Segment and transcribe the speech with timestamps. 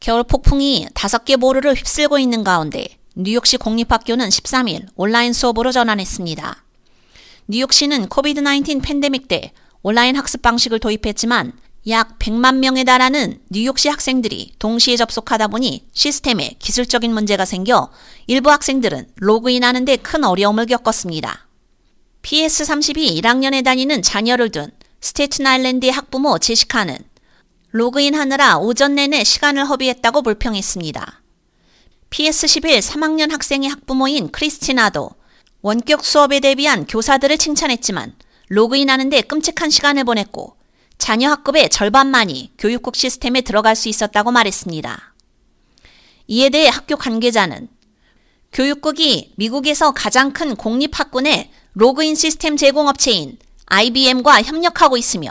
[0.00, 6.64] 겨울 폭풍이 다섯 개 보루를 휩쓸고 있는 가운데 뉴욕시 공립학교는 13일 온라인 수업으로 전환했습니다.
[7.48, 9.52] 뉴욕시는 코비드-19 팬데믹 때
[9.82, 11.52] 온라인 학습 방식을 도입했지만
[11.88, 17.90] 약 100만 명에 달하는 뉴욕시 학생들이 동시에 접속하다 보니 시스템에 기술적인 문제가 생겨
[18.26, 21.46] 일부 학생들은 로그인하는 데 큰 어려움을 겪었습니다.
[22.22, 24.70] PS32 1학년에 다니는 자녀를 둔
[25.02, 26.96] 스테튼 아일랜드의 학부모 제시카는
[27.72, 31.22] 로그인하느라 오전 내내 시간을 허비했다고 불평했습니다.
[32.10, 35.10] PS11 3학년 학생의 학부모인 크리스티나도
[35.62, 38.16] 원격 수업에 대비한 교사들을 칭찬했지만
[38.48, 40.56] 로그인하는데 끔찍한 시간을 보냈고
[40.98, 45.14] 자녀 학급의 절반만이 교육국 시스템에 들어갈 수 있었다고 말했습니다.
[46.26, 47.68] 이에 대해 학교 관계자는
[48.52, 55.30] 교육국이 미국에서 가장 큰 공립학군의 로그인 시스템 제공업체인 IBM과 협력하고 있으며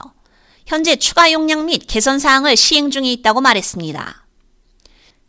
[0.70, 4.24] 현재 추가 용량 및 개선 사항을 시행 중에 있다고 말했습니다.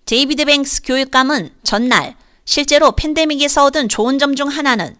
[0.04, 4.94] 데이비드 뱅크스 교육감은 전날 실제로 팬데믹에서 얻은 좋은 점 중 하나는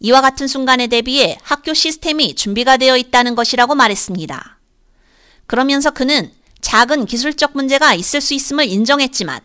[0.00, 4.58] 이와 같은 순간에 대비해 학교 시스템이 준비가 되어 있다는 것이라고 말했습니다.
[5.46, 9.40] 그러면서 그는 작은 기술적 문제가 있을 수 있음을 인정했지만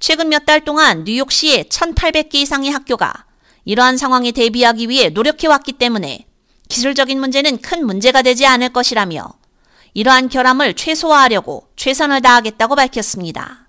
[0.00, 3.24] 최근 몇 달 동안 뉴욕시의 1,800개 이상의 학교가
[3.64, 6.26] 이러한 상황에 대비하기 위해 노력해왔기 때문에
[6.68, 9.32] 기술적인 문제는 큰 문제가 되지 않을 것이라며
[9.96, 13.66] 이러한 결함을 최소화하려고 최선을 다하겠다고 밝혔습니다.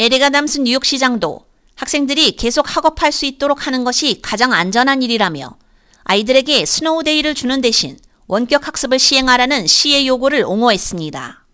[0.00, 5.56] 에릭 아담스 뉴욕시장도 학생들이 계속 학업할 수 있도록 하는 것이 가장 안전한 일이라며
[6.02, 11.46] 아이들에게 snow day를 주는 대신 원격 학습을 시행하라는 시의 요구를 옹호했습니다.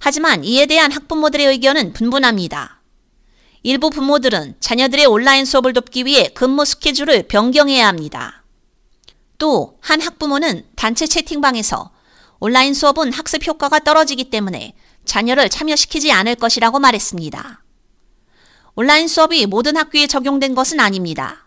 [0.00, 2.80] 하지만 이에 대한 학부모들의 의견은 분분합니다.
[3.62, 8.42] 일부 부모들은 자녀들의 온라인 수업을 돕기 위해 근무 스케줄을 변경해야 합니다.
[9.38, 11.94] 또 한 학부모는 단체 채팅방에서
[12.38, 17.62] 온라인 수업은 학습 효과가 떨어지기 때문에 자녀를 참여시키지 않을 것이라고 말했습니다.
[18.74, 21.46] 온라인 수업이 모든 학교에 적용된 것은 아닙니다.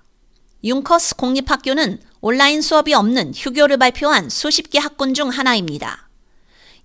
[0.64, 6.10] 융커스 공립학교는 온라인 수업이 없는 휴교를 발표한 수십 개 학군 중 하나입니다.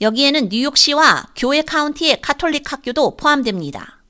[0.01, 4.03] 여기에는 뉴욕시와 교회 카운티의 카톨릭 학교도 포함됩니다.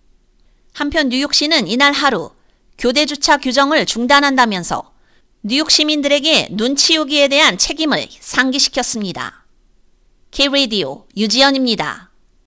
[0.73, 2.31] 한편 뉴욕시는 이날 하루
[2.77, 4.93] 교대 주차 규정을 중단한다면서
[5.45, 9.44] 뉴욕 시민들에게 눈 치우기에 대한 책임을 상기시켰습니다.
[10.35, 12.14] K-Radio 유지연입니다.